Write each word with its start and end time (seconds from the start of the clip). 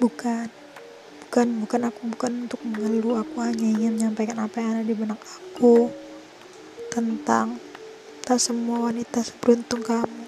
bukan. 0.00 0.48
Bukan 1.28 1.46
bukan 1.62 1.80
aku 1.86 2.00
bukan 2.10 2.32
untuk 2.48 2.58
mengeluh 2.64 3.20
aku 3.22 3.38
hanya 3.44 3.68
ingin 3.70 3.94
menyampaikan 4.00 4.40
apa 4.42 4.58
yang 4.58 4.70
ada 4.74 4.82
di 4.82 4.96
benak 4.98 5.20
aku 5.22 5.92
tentang 6.90 7.60
tak 8.26 8.40
semua 8.42 8.90
wanita 8.90 9.22
seberuntung 9.22 9.84
kamu. 9.84 10.24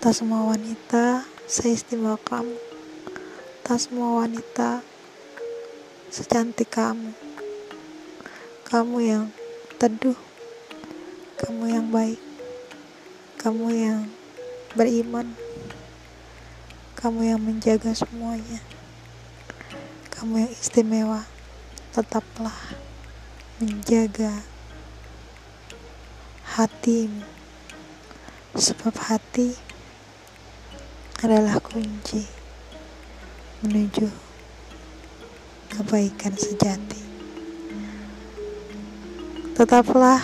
Tak 0.00 0.14
semua 0.16 0.48
wanita 0.54 1.28
seistimewa 1.44 2.16
kamu. 2.22 2.56
Tak 3.66 3.78
semua 3.82 4.24
wanita 4.24 4.80
secantik 6.08 6.72
kamu. 6.72 7.12
Kamu 8.64 8.96
yang 9.04 9.24
teduh. 9.76 10.16
Kamu 11.36 11.68
yang 11.68 11.86
baik. 11.92 12.20
Kamu 13.42 13.66
yang 13.74 14.08
beriman 14.72 15.36
kamu 17.02 17.34
yang 17.34 17.42
menjaga 17.42 17.90
semuanya. 17.98 18.62
Kamu 20.14 20.46
yang 20.46 20.52
istimewa. 20.54 21.26
Tetaplah 21.90 22.54
menjaga 23.58 24.46
hatimu. 26.54 27.26
Sebab 28.54 28.94
hati 29.02 29.50
adalah 31.26 31.58
kunci 31.58 32.22
menuju 33.66 34.06
kebaikan 35.74 36.38
sejati. 36.38 37.02
Tetaplah 39.58 40.22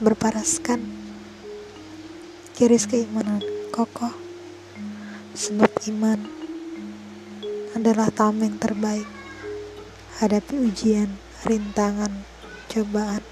berparaskan. 0.00 0.80
Kiris 2.56 2.88
keimanan 2.88 3.44
kokoh 3.76 4.27
sebab 5.38 5.70
iman 5.94 6.18
adalah 7.78 8.10
tameng 8.10 8.58
terbaik 8.58 9.06
hadapi 10.18 10.66
ujian, 10.66 11.14
rintangan, 11.46 12.26
cobaan 12.66 13.22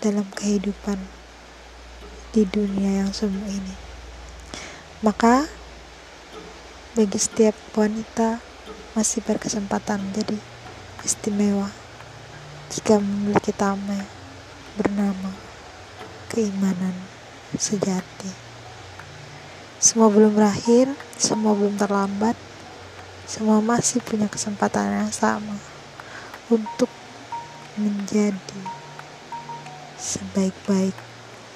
dalam 0.00 0.24
kehidupan 0.32 0.96
di 2.32 2.48
dunia 2.48 3.04
yang 3.04 3.12
semu 3.12 3.44
ini. 3.44 3.76
Maka 5.04 5.44
bagi 6.96 7.20
setiap 7.20 7.52
wanita 7.76 8.40
masih 8.96 9.20
berkesempatan 9.20 10.00
menjadi 10.00 10.40
istimewa 11.04 11.68
jika 12.72 12.96
memiliki 12.96 13.52
tameng 13.52 14.08
bernama 14.80 15.36
keimanan 16.32 16.96
sejati. 17.60 18.45
Semua 19.86 20.10
belum 20.10 20.34
berakhir, 20.34 20.90
semua 21.14 21.54
belum 21.54 21.78
terlambat, 21.78 22.34
semua 23.22 23.62
masih 23.62 24.02
punya 24.02 24.26
kesempatan 24.26 25.06
yang 25.06 25.14
sama 25.14 25.62
untuk 26.50 26.90
menjadi 27.78 28.62
sebaik-baik 29.94 30.90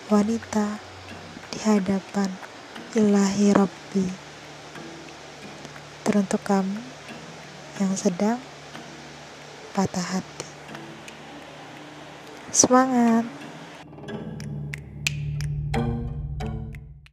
wanita 0.07 0.79
di 1.51 1.59
hadapan 1.59 2.31
ilahi 2.95 3.51
Rabbi. 3.51 4.07
Teruntuk 6.07 6.47
kamu 6.47 6.79
yang 7.83 7.99
sedang 7.99 8.39
patah 9.75 10.07
hati. 10.07 10.47
Semangat! 12.55 13.40